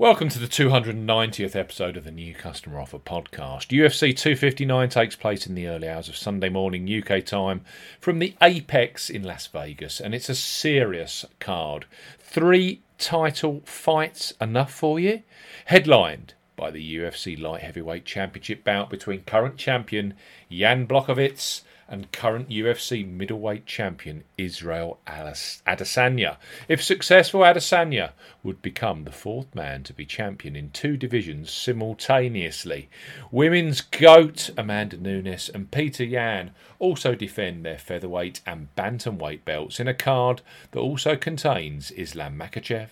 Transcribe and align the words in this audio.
Welcome 0.00 0.30
to 0.30 0.38
the 0.38 0.46
290th 0.46 1.54
episode 1.54 1.98
of 1.98 2.04
the 2.04 2.10
New 2.10 2.34
Customer 2.34 2.80
Offer 2.80 3.00
podcast. 3.00 3.66
UFC 3.66 4.16
259 4.16 4.88
takes 4.88 5.14
place 5.14 5.46
in 5.46 5.54
the 5.54 5.66
early 5.66 5.90
hours 5.90 6.08
of 6.08 6.16
Sunday 6.16 6.48
morning 6.48 6.88
UK 6.88 7.22
time 7.22 7.60
from 8.00 8.18
the 8.18 8.34
Apex 8.40 9.10
in 9.10 9.22
Las 9.22 9.46
Vegas, 9.48 10.00
and 10.00 10.14
it's 10.14 10.30
a 10.30 10.34
serious 10.34 11.26
card. 11.38 11.84
Three 12.18 12.80
title 12.96 13.60
fights 13.66 14.32
enough 14.40 14.72
for 14.72 14.98
you? 14.98 15.22
Headlined 15.66 16.32
by 16.56 16.70
the 16.70 16.96
UFC 16.96 17.38
Light 17.38 17.60
Heavyweight 17.60 18.06
Championship 18.06 18.64
bout 18.64 18.88
between 18.88 19.20
current 19.24 19.58
champion 19.58 20.14
Jan 20.50 20.86
Błachowicz 20.86 21.60
and 21.90 22.12
current 22.12 22.48
UFC 22.48 23.06
middleweight 23.06 23.66
champion 23.66 24.22
Israel 24.38 25.00
Adesanya. 25.06 26.36
If 26.68 26.82
successful, 26.82 27.40
Adesanya 27.40 28.12
would 28.44 28.62
become 28.62 29.02
the 29.04 29.12
fourth 29.12 29.52
man 29.54 29.82
to 29.82 29.92
be 29.92 30.06
champion 30.06 30.54
in 30.54 30.70
two 30.70 30.96
divisions 30.96 31.50
simultaneously. 31.50 32.88
Women's 33.32 33.80
GOAT 33.80 34.50
Amanda 34.56 34.96
Nunes 34.96 35.50
and 35.52 35.70
Peter 35.70 36.04
Yan 36.04 36.52
also 36.78 37.14
defend 37.16 37.64
their 37.64 37.78
featherweight 37.78 38.40
and 38.46 38.74
bantamweight 38.76 39.44
belts 39.44 39.80
in 39.80 39.88
a 39.88 39.94
card 39.94 40.42
that 40.70 40.80
also 40.80 41.16
contains 41.16 41.90
Islam 41.90 42.38
Makhachev, 42.38 42.90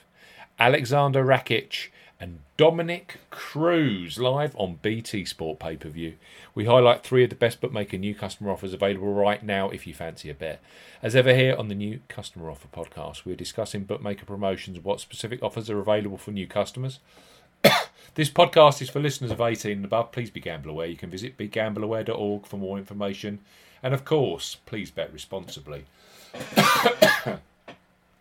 Alexander 0.59 1.25
Rakic, 1.25 1.89
and 2.21 2.41
Dominick 2.57 3.19
Cruz 3.31 4.19
live 4.19 4.55
on 4.57 4.79
BT 4.83 5.25
Sport 5.25 5.59
pay 5.59 5.77
per 5.77 5.89
view. 5.89 6.15
We 6.55 6.65
highlight 6.65 7.05
three 7.05 7.25
of 7.25 7.31
the 7.31 7.37
best 7.37 7.61
bookmaker 7.61 7.97
new 7.97 8.15
customer 8.15 8.51
offers 8.51 8.73
available 8.73 9.13
right 9.13 9.43
now 9.43 9.71
if 9.71 9.87
you 9.87 9.95
fancy 9.95 10.29
a 10.29 10.35
bet. 10.35 10.61
As 11.03 11.15
ever, 11.15 11.35
here 11.35 11.55
on 11.57 11.69
the 11.69 11.75
new 11.75 12.01
customer 12.09 12.51
offer 12.51 12.69
podcast, 12.69 13.25
we're 13.25 13.37
discussing 13.37 13.85
bookmaker 13.85 14.27
promotions, 14.27 14.81
what 14.81 15.01
specific 15.01 15.43
offers 15.43 15.71
are 15.71 15.79
available 15.79 16.19
for 16.19 16.33
new 16.33 16.47
customers. 16.47 16.99
this 18.15 18.31
podcast 18.31 18.83
is 18.83 18.91
for 18.91 19.01
listeners 19.01 19.31
of 19.31 19.41
18 19.41 19.73
and 19.73 19.85
above. 19.85 20.11
Please 20.11 20.31
be 20.31 20.41
gamble 20.41 20.71
aware. 20.71 20.87
You 20.87 20.97
can 20.97 21.11
visit 21.11 21.39
begambleaware.org 21.39 22.47
for 22.47 22.57
more 22.57 22.79
information. 22.79 23.39
And 23.83 23.95
of 23.95 24.05
course, 24.05 24.57
please 24.67 24.91
bet 24.91 25.13
responsibly. 25.13 25.85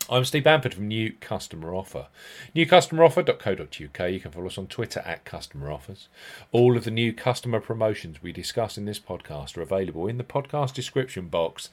I'm 0.09 0.23
Steve 0.23 0.45
Bamford 0.45 0.73
from 0.73 0.87
New 0.87 1.11
Customer 1.19 1.75
Offer. 1.75 2.07
NewCustomerOffer.co.uk. 2.55 4.09
You 4.09 4.19
can 4.21 4.31
follow 4.31 4.45
us 4.45 4.57
on 4.57 4.67
Twitter 4.67 5.01
at 5.01 5.25
Customer 5.25 5.69
Offers. 5.69 6.07
All 6.53 6.77
of 6.77 6.85
the 6.85 6.91
new 6.91 7.11
customer 7.11 7.59
promotions 7.59 8.23
we 8.23 8.31
discuss 8.31 8.77
in 8.77 8.85
this 8.85 9.01
podcast 9.01 9.57
are 9.57 9.61
available 9.61 10.07
in 10.07 10.17
the 10.17 10.23
podcast 10.23 10.73
description 10.73 11.27
box, 11.27 11.69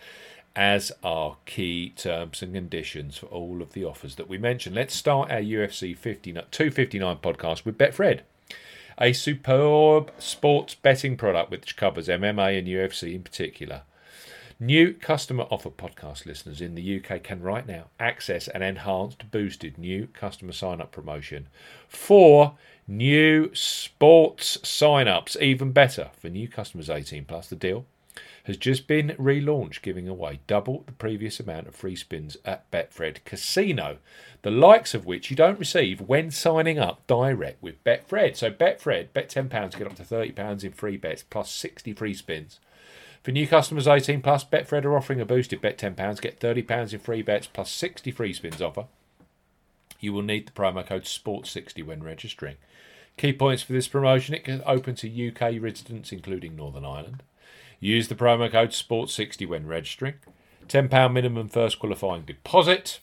as 0.56 0.90
are 1.04 1.36
key 1.46 1.90
terms 1.90 2.42
and 2.42 2.54
conditions 2.54 3.18
for 3.18 3.26
all 3.26 3.62
of 3.62 3.72
the 3.72 3.84
offers 3.84 4.16
that 4.16 4.28
we 4.28 4.36
mention. 4.36 4.74
Let's 4.74 4.96
start 4.96 5.30
our 5.30 5.38
UFC 5.38 5.96
59, 5.96 6.42
259 6.50 7.16
podcast 7.18 7.64
with 7.64 7.78
Betfred 7.78 8.22
a 8.96 9.12
superb 9.12 10.12
sports 10.18 10.74
betting 10.76 11.16
product 11.16 11.50
which 11.50 11.76
covers 11.76 12.06
MMA 12.06 12.58
and 12.58 12.68
UFC 12.68 13.14
in 13.14 13.22
particular. 13.24 13.82
New 14.60 14.94
customer 14.94 15.46
offer 15.50 15.68
podcast 15.68 16.26
listeners 16.26 16.60
in 16.60 16.76
the 16.76 17.00
UK 17.00 17.22
can 17.24 17.42
right 17.42 17.66
now 17.66 17.86
access 17.98 18.46
an 18.46 18.62
enhanced, 18.62 19.30
boosted 19.32 19.76
new 19.76 20.06
customer 20.12 20.52
sign 20.52 20.80
up 20.80 20.92
promotion 20.92 21.48
for 21.88 22.56
new 22.86 23.52
sports 23.52 24.58
sign 24.66 25.08
ups. 25.08 25.36
Even 25.40 25.72
better 25.72 26.10
for 26.16 26.28
new 26.28 26.46
customers 26.46 26.88
18 26.88 27.24
plus. 27.24 27.48
The 27.48 27.56
deal 27.56 27.84
has 28.44 28.56
just 28.56 28.86
been 28.86 29.08
relaunched, 29.18 29.82
giving 29.82 30.06
away 30.06 30.38
double 30.46 30.84
the 30.86 30.92
previous 30.92 31.40
amount 31.40 31.66
of 31.66 31.74
free 31.74 31.96
spins 31.96 32.36
at 32.44 32.70
Betfred 32.70 33.24
Casino, 33.24 33.98
the 34.42 34.52
likes 34.52 34.94
of 34.94 35.04
which 35.04 35.30
you 35.30 35.36
don't 35.36 35.58
receive 35.58 36.00
when 36.00 36.30
signing 36.30 36.78
up 36.78 37.04
direct 37.08 37.60
with 37.60 37.82
Betfred. 37.82 38.36
So, 38.36 38.52
Betfred, 38.52 39.12
bet 39.12 39.30
£10, 39.30 39.70
to 39.70 39.78
get 39.78 39.86
up 39.88 39.96
to 39.96 40.04
£30 40.04 40.62
in 40.62 40.72
free 40.72 40.96
bets 40.96 41.24
plus 41.24 41.50
60 41.50 41.92
free 41.94 42.14
spins. 42.14 42.60
For 43.24 43.32
new 43.32 43.48
customers 43.48 43.88
18 43.88 44.20
plus, 44.20 44.44
Betfred 44.44 44.84
are 44.84 44.98
offering 44.98 45.18
a 45.18 45.24
boosted 45.24 45.62
bet 45.62 45.78
£10, 45.78 46.20
get 46.20 46.38
£30 46.38 46.92
in 46.92 46.98
free 46.98 47.22
bets 47.22 47.46
plus 47.46 47.70
60 47.70 48.10
free 48.10 48.34
spins 48.34 48.60
offer. 48.60 48.84
You 49.98 50.12
will 50.12 50.20
need 50.20 50.46
the 50.46 50.52
promo 50.52 50.86
code 50.86 51.04
SPORT60 51.04 51.86
when 51.86 52.02
registering. 52.02 52.56
Key 53.16 53.32
points 53.32 53.62
for 53.62 53.72
this 53.72 53.88
promotion 53.88 54.34
it 54.34 54.46
is 54.46 54.60
open 54.66 54.94
to 54.96 55.28
UK 55.28 55.54
residents, 55.58 56.12
including 56.12 56.54
Northern 56.54 56.84
Ireland. 56.84 57.22
Use 57.80 58.08
the 58.08 58.14
promo 58.14 58.52
code 58.52 58.70
SPORT60 58.70 59.48
when 59.48 59.66
registering. 59.66 60.16
£10 60.68 61.10
minimum 61.10 61.48
first 61.48 61.78
qualifying 61.78 62.26
deposit. 62.26 63.00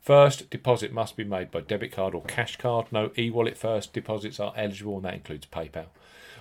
First 0.00 0.50
deposit 0.50 0.92
must 0.92 1.16
be 1.16 1.24
made 1.24 1.50
by 1.50 1.62
debit 1.62 1.90
card 1.90 2.14
or 2.14 2.22
cash 2.22 2.58
card. 2.58 2.86
No 2.92 3.10
e 3.18 3.28
wallet 3.28 3.58
first 3.58 3.92
deposits 3.92 4.38
are 4.38 4.52
eligible, 4.56 4.96
and 4.96 5.04
that 5.04 5.14
includes 5.14 5.46
PayPal. 5.46 5.86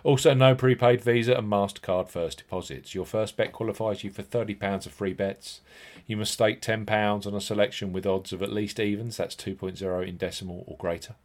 Also, 0.03 0.33
no 0.33 0.53
prepaid 0.53 1.01
Visa 1.01 1.33
and 1.33 1.49
MasterCard 1.49 2.09
first 2.09 2.39
deposits. 2.39 2.93
Your 2.93 3.05
first 3.05 3.37
bet 3.37 3.53
qualifies 3.53 4.03
you 4.03 4.11
for 4.11 4.21
£30 4.21 4.85
of 4.85 4.91
free 4.91 5.13
bets. 5.13 5.61
You 6.05 6.17
must 6.17 6.33
stake 6.33 6.61
£10 6.61 7.25
on 7.25 7.33
a 7.33 7.39
selection 7.39 7.93
with 7.93 8.05
odds 8.05 8.33
of 8.33 8.43
at 8.43 8.51
least 8.51 8.81
evens, 8.81 9.15
that's 9.15 9.35
2.0 9.35 10.05
in 10.05 10.17
decimal 10.17 10.65
or 10.67 10.75
greater. 10.75 11.15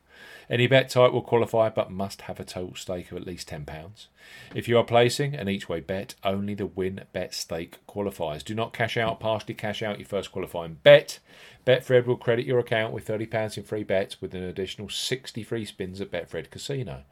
Any 0.51 0.67
bet 0.67 0.89
type 0.89 1.13
will 1.13 1.23
qualify 1.23 1.69
but 1.69 1.91
must 1.91 2.23
have 2.23 2.41
a 2.41 2.45
total 2.45 2.75
stake 2.75 3.11
of 3.11 3.19
at 3.19 3.27
least 3.27 3.49
£10. 3.49 4.07
If 4.55 4.67
you 4.67 4.79
are 4.79 4.85
placing 4.85 5.35
an 5.35 5.49
each 5.49 5.69
way 5.69 5.81
bet, 5.81 6.15
only 6.25 6.55
the 6.55 6.67
win 6.67 7.05
bet 7.13 7.35
stake 7.35 7.85
qualifies. 7.87 8.43
Do 8.43 8.55
not 8.55 8.73
cash 8.73 8.97
out, 8.97 9.21
partially 9.21 9.55
cash 9.55 9.83
out 9.83 9.99
your 9.99 10.09
first 10.09 10.33
qualifying 10.33 10.79
bet. 10.83 11.19
Betfred 11.67 12.07
will 12.07 12.17
credit 12.17 12.47
your 12.47 12.59
account 12.59 12.95
with 12.95 13.07
£30 13.07 13.59
in 13.59 13.63
free 13.63 13.85
bets 13.85 14.23
with 14.23 14.35
an 14.35 14.43
additional 14.43 14.89
60 14.89 15.43
free 15.43 15.67
spins 15.67 16.01
at 16.01 16.11
Betfred 16.11 16.51
Casino. 16.51 17.03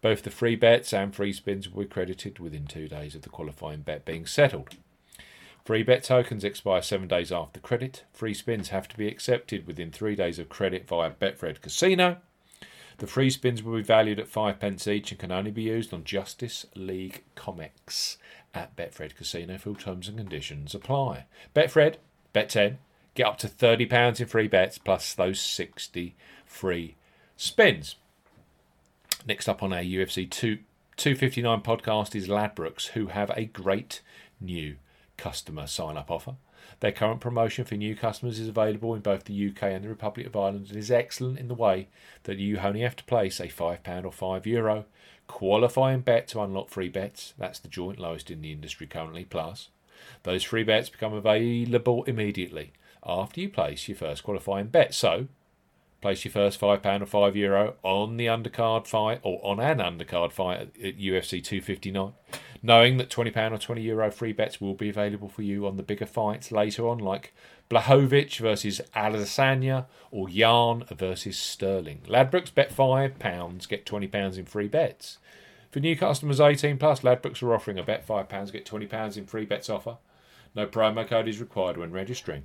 Both 0.00 0.22
the 0.22 0.30
free 0.30 0.54
bets 0.54 0.92
and 0.92 1.14
free 1.14 1.32
spins 1.32 1.68
will 1.68 1.82
be 1.82 1.88
credited 1.88 2.38
within 2.38 2.66
two 2.66 2.86
days 2.88 3.14
of 3.14 3.22
the 3.22 3.28
qualifying 3.28 3.80
bet 3.80 4.04
being 4.04 4.26
settled. 4.26 4.76
Free 5.64 5.82
bet 5.82 6.04
tokens 6.04 6.44
expire 6.44 6.82
seven 6.82 7.08
days 7.08 7.32
after 7.32 7.58
credit. 7.58 8.04
Free 8.12 8.34
spins 8.34 8.68
have 8.68 8.86
to 8.88 8.98
be 8.98 9.08
accepted 9.08 9.66
within 9.66 9.90
three 9.90 10.14
days 10.14 10.38
of 10.38 10.50
credit 10.50 10.86
via 10.86 11.10
Betfred 11.10 11.62
Casino. 11.62 12.18
The 12.98 13.06
free 13.06 13.30
spins 13.30 13.62
will 13.62 13.76
be 13.76 13.82
valued 13.82 14.20
at 14.20 14.28
five 14.28 14.60
pence 14.60 14.86
each 14.86 15.10
and 15.10 15.18
can 15.18 15.32
only 15.32 15.50
be 15.50 15.62
used 15.62 15.92
on 15.92 16.04
Justice 16.04 16.66
League 16.76 17.24
comics 17.34 18.18
at 18.54 18.76
Betfred 18.76 19.16
Casino. 19.16 19.58
Full 19.58 19.74
terms 19.74 20.08
and 20.08 20.16
conditions 20.16 20.74
apply. 20.74 21.26
Betfred, 21.54 21.96
bet 22.32 22.50
10, 22.50 22.78
get 23.14 23.26
up 23.26 23.38
to 23.38 23.48
£30 23.48 24.20
in 24.20 24.26
free 24.26 24.48
bets 24.48 24.78
plus 24.78 25.14
those 25.14 25.40
60 25.40 26.14
free 26.46 26.94
spins. 27.36 27.96
Next 29.26 29.48
up 29.48 29.62
on 29.62 29.72
our 29.72 29.82
UFC 29.82 30.30
2, 30.30 30.58
259 30.96 31.62
podcast 31.62 32.14
is 32.14 32.28
Ladbrokes, 32.28 32.88
who 32.88 33.08
have 33.08 33.30
a 33.30 33.46
great 33.46 34.02
new 34.40 34.76
customer 35.24 35.66
sign 35.66 35.96
up 35.96 36.10
offer. 36.10 36.34
Their 36.80 36.92
current 36.92 37.22
promotion 37.22 37.64
for 37.64 37.76
new 37.76 37.96
customers 37.96 38.38
is 38.38 38.48
available 38.48 38.94
in 38.94 39.00
both 39.00 39.24
the 39.24 39.48
UK 39.48 39.62
and 39.62 39.82
the 39.82 39.88
Republic 39.88 40.26
of 40.26 40.36
Ireland 40.36 40.66
and 40.68 40.76
is 40.76 40.90
excellent 40.90 41.38
in 41.38 41.48
the 41.48 41.54
way 41.54 41.88
that 42.24 42.36
you 42.36 42.58
only 42.58 42.80
have 42.80 42.96
to 42.96 43.04
place 43.04 43.40
a 43.40 43.46
£5 43.48 44.04
or 44.04 44.12
€5 44.12 44.44
Euro 44.44 44.84
qualifying 45.26 46.00
bet 46.00 46.28
to 46.28 46.42
unlock 46.42 46.68
free 46.68 46.90
bets. 46.90 47.32
That's 47.38 47.58
the 47.58 47.68
joint 47.68 47.98
lowest 47.98 48.30
in 48.30 48.42
the 48.42 48.52
industry 48.52 48.86
currently. 48.86 49.24
Plus, 49.24 49.70
those 50.24 50.42
free 50.42 50.62
bets 50.62 50.90
become 50.90 51.14
available 51.14 52.04
immediately 52.04 52.72
after 53.06 53.40
you 53.40 53.48
place 53.48 53.88
your 53.88 53.96
first 53.96 54.24
qualifying 54.24 54.66
bet. 54.66 54.92
So, 54.92 55.28
Place 56.04 56.22
your 56.22 56.32
first 56.32 56.60
£5 56.60 57.00
or 57.00 57.06
€5 57.06 57.34
Euro 57.34 57.76
on 57.82 58.18
the 58.18 58.26
undercard 58.26 58.86
fight 58.86 59.20
or 59.22 59.40
on 59.42 59.58
an 59.58 59.78
undercard 59.78 60.32
fight 60.32 60.60
at 60.60 60.98
UFC 60.98 61.42
259, 61.42 62.12
knowing 62.62 62.98
that 62.98 63.08
£20 63.08 63.52
or 63.52 63.56
€20 63.56 63.82
Euro 63.84 64.10
free 64.10 64.34
bets 64.34 64.60
will 64.60 64.74
be 64.74 64.90
available 64.90 65.30
for 65.30 65.40
you 65.40 65.66
on 65.66 65.78
the 65.78 65.82
bigger 65.82 66.04
fights 66.04 66.52
later 66.52 66.86
on, 66.86 66.98
like 66.98 67.32
Błachowicz 67.70 68.36
versus 68.36 68.82
Adesanya 68.94 69.86
or 70.10 70.28
Yan 70.28 70.84
versus 70.94 71.38
Sterling. 71.38 72.02
Ladbrokes 72.06 72.52
bet 72.54 72.70
£5, 72.70 73.66
get 73.66 73.86
£20 73.86 74.36
in 74.36 74.44
free 74.44 74.68
bets. 74.68 75.16
For 75.70 75.80
new 75.80 75.96
customers 75.96 76.38
18 76.38 76.76
plus, 76.76 77.00
Ladbrokes 77.00 77.42
are 77.42 77.54
offering 77.54 77.78
a 77.78 77.82
bet 77.82 78.06
£5, 78.06 78.52
get 78.52 78.66
£20 78.66 79.16
in 79.16 79.24
free 79.24 79.46
bets 79.46 79.70
offer. 79.70 79.96
No 80.54 80.66
promo 80.66 81.08
code 81.08 81.28
is 81.28 81.40
required 81.40 81.78
when 81.78 81.92
registering. 81.92 82.44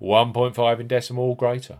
1.5 0.00 0.80
in 0.80 0.88
decimal 0.88 1.24
or 1.24 1.36
greater. 1.36 1.78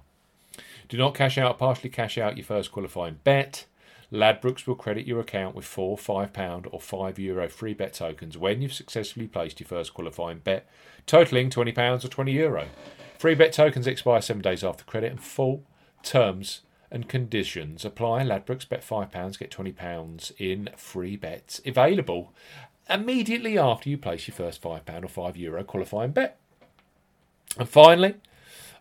Do 0.88 0.96
not 0.96 1.14
cash 1.14 1.38
out, 1.38 1.58
partially 1.58 1.90
cash 1.90 2.18
out 2.18 2.36
your 2.36 2.44
first 2.44 2.70
qualifying 2.70 3.20
bet. 3.24 3.66
Ladbrokes 4.12 4.66
will 4.66 4.74
credit 4.74 5.06
your 5.06 5.20
account 5.20 5.56
with 5.56 5.64
four 5.64 5.96
£5 5.96 6.68
or 6.70 6.78
€5 6.78 7.18
Euro 7.18 7.48
free 7.48 7.74
bet 7.74 7.94
tokens 7.94 8.38
when 8.38 8.62
you've 8.62 8.72
successfully 8.72 9.26
placed 9.26 9.58
your 9.58 9.66
first 9.66 9.94
qualifying 9.94 10.38
bet, 10.38 10.68
totaling 11.06 11.50
£20 11.50 12.04
or 12.04 12.08
€20. 12.08 12.68
Free 13.18 13.34
bet 13.34 13.52
tokens 13.52 13.86
expire 13.86 14.20
seven 14.20 14.42
days 14.42 14.62
after 14.62 14.84
credit 14.84 15.10
and 15.10 15.22
full 15.22 15.64
terms 16.02 16.60
and 16.90 17.08
conditions 17.08 17.84
apply. 17.84 18.22
Ladbrokes 18.22 18.68
bet 18.68 18.86
£5, 18.86 19.38
get 19.38 19.50
£20 19.50 20.32
in 20.38 20.68
free 20.76 21.16
bets 21.16 21.60
available 21.66 22.32
immediately 22.88 23.58
after 23.58 23.88
you 23.88 23.98
place 23.98 24.28
your 24.28 24.34
first 24.36 24.62
£5 24.62 24.80
or 24.86 25.08
€5 25.08 25.36
Euro 25.38 25.64
qualifying 25.64 26.12
bet. 26.12 26.38
And 27.56 27.68
finally, 27.68 28.14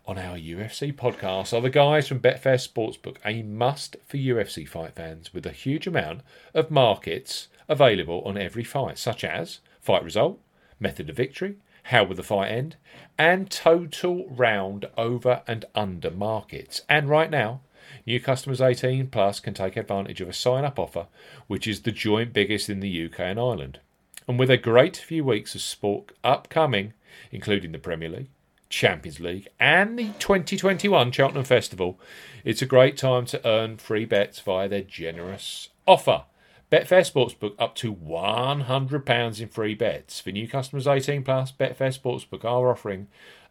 on 0.08 0.18
our 0.18 0.36
UFC 0.36 0.92
podcast 0.92 1.56
are 1.56 1.62
the 1.62 1.70
guys 1.70 2.08
from 2.08 2.20
Betfair 2.20 2.58
Sportsbook, 2.58 3.18
a 3.24 3.44
must 3.44 3.98
for 4.08 4.18
UFC 4.18 4.68
fight 4.68 4.96
fans 4.96 5.32
with 5.32 5.46
a 5.46 5.52
huge 5.52 5.86
amount 5.86 6.22
of 6.56 6.72
markets 6.72 7.50
available 7.70 8.24
on 8.26 8.36
every 8.36 8.64
fight, 8.64 8.98
such 8.98 9.24
as 9.24 9.60
fight 9.80 10.04
result, 10.04 10.40
method 10.80 11.08
of 11.10 11.16
victory, 11.16 11.58
how 11.84 12.04
will 12.04 12.16
the 12.16 12.24
fight 12.24 12.52
end, 12.52 12.76
and 13.16 13.52
total 13.52 14.28
round 14.28 14.88
over 14.98 15.44
and 15.48 15.66
under 15.76 16.10
markets. 16.10 16.82
And 16.90 17.08
right 17.08 17.30
now, 17.30 17.62
new 18.08 18.20
customers 18.20 18.60
18 18.60 19.08
plus 19.08 19.40
can 19.40 19.54
take 19.54 19.78
advantage 19.78 20.20
of 20.20 20.30
a 20.30 20.34
sign 20.34 20.66
up 20.66 20.80
offer, 20.80 21.06
which 21.46 21.68
is 21.68 21.82
the 21.82 21.92
joint 21.92 22.34
biggest 22.34 22.70
in 22.70 22.80
the 22.80 23.06
UK 23.06 23.20
and 23.20 23.40
Ireland. 23.40 23.80
And 24.28 24.40
with 24.40 24.50
a 24.50 24.58
great 24.58 24.98
few 24.98 25.24
weeks 25.24 25.54
of 25.54 25.62
sport 25.62 26.12
upcoming, 26.24 26.94
including 27.32 27.72
the 27.72 27.78
Premier 27.78 28.10
League, 28.10 28.30
Champions 28.74 29.20
League 29.20 29.48
and 29.60 30.00
the 30.00 30.08
2021 30.18 31.12
Cheltenham 31.12 31.44
Festival, 31.44 32.00
it's 32.44 32.64
a 32.64 32.66
great 32.66 32.98
time 32.98 33.24
to 33.28 33.48
earn 33.48 33.78
free 33.78 34.04
bets 34.04 34.40
via 34.40 34.68
their 34.68 34.82
generous 34.82 35.70
offer. 35.86 36.24
Betfair 36.72 37.06
Sportsbook 37.08 37.54
up 37.60 37.76
to 37.76 37.94
£100 37.94 39.40
in 39.40 39.48
free 39.48 39.76
bets. 39.76 40.20
For 40.20 40.32
new 40.32 40.48
customers 40.48 40.88
18 40.88 41.24
plus, 41.24 41.52
Betfair 41.52 41.96
Sportsbook 41.96 42.44
are 42.44 42.72
offering 42.72 43.10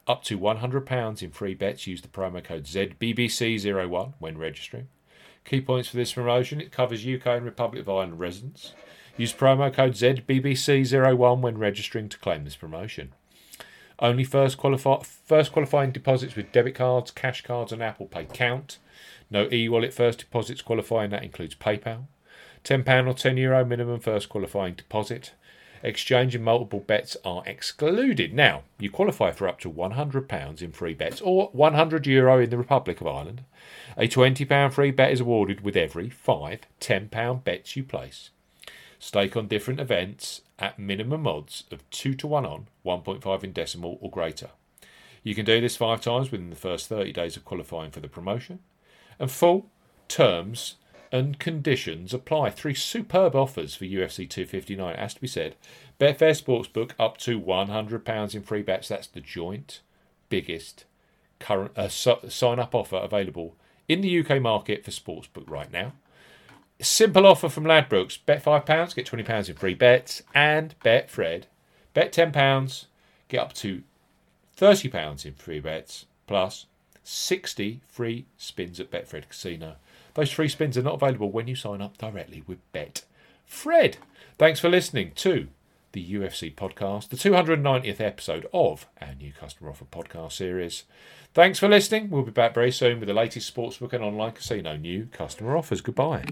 up 0.08 0.24
to 0.24 0.36
£100 0.36 1.22
in 1.22 1.30
free 1.30 1.54
bets. 1.54 1.86
Use 1.86 2.02
the 2.02 2.08
promo 2.08 2.42
code 2.42 2.64
ZBBC01 2.64 4.14
when 4.18 4.36
registering. 4.36 4.88
Key 5.44 5.60
points 5.60 5.88
for 5.88 5.96
this 5.98 6.14
promotion 6.14 6.60
it 6.60 6.72
covers 6.72 7.06
UK 7.06 7.26
and 7.26 7.44
Republic 7.44 7.82
of 7.82 7.88
Ireland 7.88 8.18
residents. 8.18 8.74
Use 9.16 9.32
promo 9.32 9.72
code 9.72 9.92
ZBBC01 9.92 11.40
when 11.40 11.58
registering 11.58 12.08
to 12.08 12.18
claim 12.18 12.42
this 12.42 12.56
promotion. 12.56 13.12
Only 14.02 14.24
first, 14.24 14.58
qualify, 14.58 14.96
first 15.04 15.52
qualifying 15.52 15.92
deposits 15.92 16.34
with 16.34 16.50
debit 16.50 16.74
cards, 16.74 17.12
cash 17.12 17.42
cards, 17.42 17.70
and 17.70 17.80
Apple 17.80 18.06
Pay 18.06 18.24
count. 18.24 18.78
No 19.30 19.48
e 19.52 19.68
wallet 19.68 19.94
first 19.94 20.18
deposits 20.18 20.60
qualifying, 20.60 21.10
that 21.10 21.22
includes 21.22 21.54
PayPal. 21.54 22.06
£10 22.64 22.80
or 23.06 23.14
€10 23.14 23.38
Euro 23.38 23.64
minimum 23.64 24.00
first 24.00 24.28
qualifying 24.28 24.74
deposit. 24.74 25.34
Exchange 25.84 26.34
and 26.34 26.44
multiple 26.44 26.80
bets 26.80 27.16
are 27.24 27.44
excluded. 27.46 28.34
Now, 28.34 28.62
you 28.78 28.90
qualify 28.90 29.30
for 29.30 29.46
up 29.46 29.60
to 29.60 29.70
£100 29.70 30.62
in 30.62 30.72
free 30.72 30.94
bets 30.94 31.20
or 31.20 31.52
€100 31.52 32.06
Euro 32.06 32.40
in 32.40 32.50
the 32.50 32.58
Republic 32.58 33.00
of 33.00 33.06
Ireland. 33.06 33.44
A 33.96 34.08
£20 34.08 34.72
free 34.72 34.90
bet 34.90 35.12
is 35.12 35.20
awarded 35.20 35.60
with 35.60 35.76
every 35.76 36.10
five 36.10 36.62
£10 36.80 37.44
bets 37.44 37.76
you 37.76 37.84
place. 37.84 38.30
Stake 38.98 39.36
on 39.36 39.48
different 39.48 39.80
events 39.80 40.42
at 40.62 40.78
minimum 40.78 41.26
odds 41.26 41.64
of 41.70 41.88
2 41.90 42.14
to 42.14 42.26
1 42.26 42.46
on, 42.46 42.68
1.5 42.86 43.44
in 43.44 43.52
decimal 43.52 43.98
or 44.00 44.10
greater. 44.10 44.50
You 45.22 45.34
can 45.34 45.44
do 45.44 45.60
this 45.60 45.76
five 45.76 46.00
times 46.00 46.30
within 46.30 46.50
the 46.50 46.56
first 46.56 46.88
30 46.88 47.12
days 47.12 47.36
of 47.36 47.44
qualifying 47.44 47.90
for 47.90 48.00
the 48.00 48.08
promotion. 48.08 48.60
And 49.18 49.30
full 49.30 49.66
terms 50.08 50.76
and 51.12 51.38
conditions 51.38 52.14
apply. 52.14 52.50
Three 52.50 52.74
superb 52.74 53.36
offers 53.36 53.74
for 53.74 53.84
UFC 53.84 54.28
259, 54.28 54.94
it 54.94 54.98
has 54.98 55.14
to 55.14 55.20
be 55.20 55.26
said. 55.26 55.56
Betfair 56.00 56.32
Sportsbook 56.32 56.92
up 56.98 57.18
to 57.18 57.40
£100 57.40 58.34
in 58.34 58.42
free 58.42 58.62
bets. 58.62 58.88
That's 58.88 59.06
the 59.06 59.20
joint 59.20 59.80
biggest 60.28 60.86
current 61.38 61.76
uh, 61.76 61.88
sign 61.88 62.58
up 62.58 62.74
offer 62.74 62.96
available 62.96 63.56
in 63.88 64.00
the 64.00 64.20
UK 64.20 64.40
market 64.40 64.84
for 64.84 64.90
Sportsbook 64.90 65.50
right 65.50 65.70
now. 65.70 65.92
Simple 66.82 67.26
offer 67.26 67.48
from 67.48 67.64
Ladbrokes. 67.64 68.18
Bet 68.26 68.44
£5, 68.44 68.94
get 68.94 69.06
£20 69.06 69.48
in 69.48 69.54
free 69.54 69.74
bets. 69.74 70.22
And 70.34 70.74
Betfred. 70.84 71.44
Bet 71.94 72.12
£10, 72.12 72.86
get 73.28 73.40
up 73.40 73.52
to 73.54 73.82
£30 74.56 75.24
in 75.24 75.34
free 75.34 75.60
bets. 75.60 76.06
Plus 76.26 76.66
60 77.04 77.80
free 77.88 78.26
spins 78.36 78.80
at 78.80 78.90
Betfred 78.90 79.28
Casino. 79.28 79.76
Those 80.14 80.32
free 80.32 80.48
spins 80.48 80.76
are 80.76 80.82
not 80.82 80.94
available 80.94 81.30
when 81.30 81.46
you 81.46 81.54
sign 81.54 81.80
up 81.80 81.98
directly 81.98 82.42
with 82.46 82.58
Betfred. 82.72 83.94
Thanks 84.38 84.60
for 84.60 84.68
listening 84.68 85.12
to 85.16 85.48
the 85.92 86.14
UFC 86.14 86.54
podcast, 86.54 87.08
the 87.10 87.16
290th 87.16 88.00
episode 88.00 88.46
of 88.52 88.86
our 89.00 89.14
new 89.14 89.32
customer 89.32 89.70
offer 89.70 89.84
podcast 89.84 90.32
series. 90.32 90.84
Thanks 91.34 91.58
for 91.58 91.68
listening. 91.68 92.10
We'll 92.10 92.22
be 92.22 92.30
back 92.30 92.54
very 92.54 92.72
soon 92.72 92.98
with 92.98 93.08
the 93.08 93.14
latest 93.14 93.54
sportsbook 93.54 93.92
and 93.92 94.02
online 94.02 94.32
casino 94.32 94.76
new 94.76 95.08
customer 95.12 95.56
offers. 95.56 95.80
Goodbye. 95.80 96.20